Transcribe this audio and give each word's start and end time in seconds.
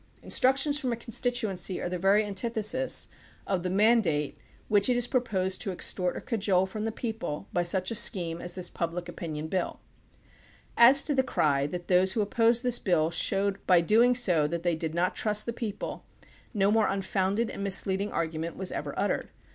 Instructions 0.23 0.79
from 0.79 0.91
a 0.91 0.95
constituency 0.95 1.79
are 1.79 1.87
the 1.87 1.99
very 1.99 2.23
antithesis 2.25 3.07
of 3.45 3.61
the 3.61 3.69
"mandate" 3.69 4.35
which 4.67 4.89
it 4.89 4.97
is 4.97 5.05
proposed 5.05 5.61
to 5.61 5.71
extort 5.71 6.17
or 6.17 6.21
cajole 6.21 6.65
from 6.65 6.85
the 6.85 6.91
people 6.91 7.47
by 7.53 7.61
such 7.61 7.91
a 7.91 7.93
scheme 7.93 8.41
as 8.41 8.55
this 8.55 8.67
Public 8.67 9.07
Opin 9.07 9.35
ion 9.35 9.47
BiU. 9.47 9.77
As 10.75 11.03
to 11.03 11.13
the 11.13 11.21
cry 11.21 11.67
that 11.67 11.87
those 11.87 12.13
who 12.13 12.21
opposed 12.21 12.63
this 12.63 12.79
bill 12.79 13.11
showed 13.11 13.59
by 13.67 13.81
so 13.81 13.85
doing 13.85 14.13
that 14.13 14.61
they 14.63 14.75
did 14.75 14.95
not 14.95 15.15
trust 15.15 15.45
the 15.45 15.53
people, 15.53 16.03
no 16.51 16.71
more 16.71 16.87
unfounded 16.87 17.51
and 17.51 17.63
misleading 17.63 18.11
argument 18.11 18.55
was 18.57 18.71
ever 18.71 18.97
uttered. 18.97 19.29